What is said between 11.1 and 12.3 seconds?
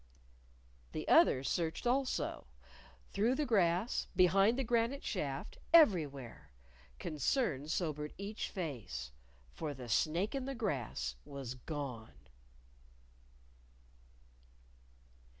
was gone!